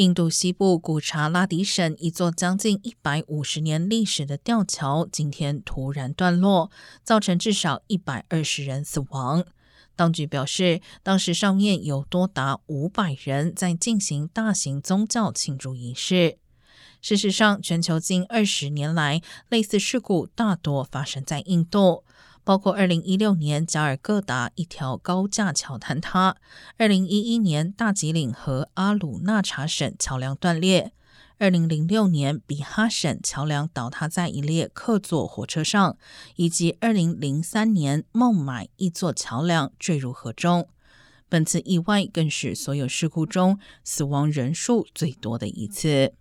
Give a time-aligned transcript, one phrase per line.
[0.00, 6.70] 印度西部古查拉迪省一座将近一百五十年历史的吊桥今天突然断落，
[7.04, 9.44] 造成至少一百二十人死亡。
[9.94, 16.38] 当局表示，当时上面有多达五百人在进行大型宗教庆祝仪式。
[17.02, 19.20] 事实上，全球近二十年来，
[19.50, 22.04] 类似事故大多发生在印度。
[22.50, 26.34] 包括二零一六年加尔各答一条高架桥坍塌，
[26.78, 30.90] 二零一一年大吉岭和阿鲁纳查省桥梁断裂，
[31.38, 35.96] 二零零六年比哈省桥梁倒塌在一列客座火车上，
[36.34, 40.66] 以及二零零三年孟买一座桥梁坠入河中。
[41.28, 46.14] 本次意外更是所有事故中死亡人数最多的一次。